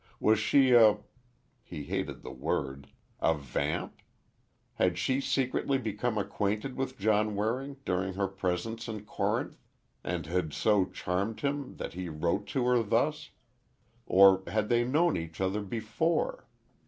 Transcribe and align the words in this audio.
Was 0.19 0.39
she 0.39 0.71
a—he 0.73 1.83
hated 1.83 2.23
the 2.23 2.31
word! 2.31 2.87
a 3.19 3.35
vamp? 3.35 3.99
Had 4.73 4.97
she 4.97 5.21
secretly 5.21 5.77
become 5.77 6.17
acquainted 6.17 6.75
with 6.75 6.97
John 6.97 7.35
Waring 7.35 7.77
during 7.85 8.15
her 8.15 8.27
presence 8.27 8.87
in 8.87 9.05
Corinth, 9.05 9.59
and 10.03 10.25
had 10.25 10.53
so 10.53 10.85
charmed 10.85 11.41
him 11.41 11.75
that 11.77 11.93
he 11.93 12.09
wrote 12.09 12.47
to 12.47 12.65
her 12.65 12.81
thus? 12.81 13.29
Or, 14.07 14.41
had 14.47 14.69
they 14.69 14.83
known 14.83 15.17
each 15.17 15.39
other 15.39 15.61
before? 15.61 16.47